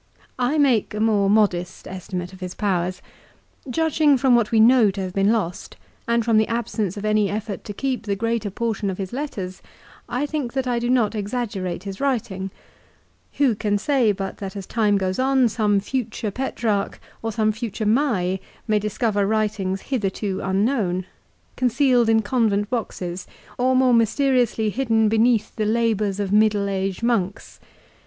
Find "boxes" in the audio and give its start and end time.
22.71-23.27